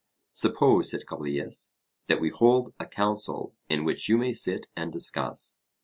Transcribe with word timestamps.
Suppose, 0.33 0.89
said 0.89 1.05
Callias, 1.07 1.73
that 2.07 2.19
we 2.19 2.31
hold 2.31 2.73
a 2.79 2.87
council 2.87 3.53
in 3.69 3.85
which 3.85 4.09
you 4.09 4.17
may 4.17 4.33
sit 4.33 4.65
and 4.75 4.91
discuss. 4.91 5.59